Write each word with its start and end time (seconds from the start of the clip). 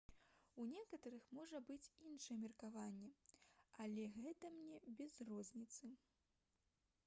у 0.61 0.63
некаторых 0.75 1.25
можа 1.37 1.59
быць 1.67 1.93
іншае 2.11 2.37
меркаванне 2.45 3.11
але 3.85 4.09
гэта 4.19 4.51
мне 4.59 4.79
без 5.03 5.23
розніцы 5.33 5.91